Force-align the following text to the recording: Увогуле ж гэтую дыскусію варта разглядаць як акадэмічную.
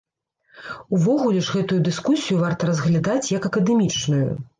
Увогуле 0.99 1.43
ж 1.47 1.53
гэтую 1.57 1.77
дыскусію 1.87 2.39
варта 2.45 2.71
разглядаць 2.71 3.31
як 3.37 3.47
акадэмічную. 3.51 4.27